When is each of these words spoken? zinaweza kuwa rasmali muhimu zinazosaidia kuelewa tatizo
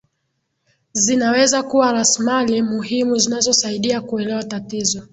zinaweza 0.93 1.63
kuwa 1.63 1.91
rasmali 1.91 2.61
muhimu 2.61 3.17
zinazosaidia 3.17 4.01
kuelewa 4.01 4.43
tatizo 4.43 5.03